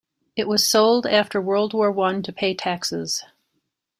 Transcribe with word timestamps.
It 0.35 0.47
was 0.47 0.67
sold 0.67 1.05
after 1.05 1.39
World 1.39 1.75
War 1.75 1.91
One 1.91 2.23
to 2.23 2.33
pay 2.33 2.55
taxes. 2.55 3.23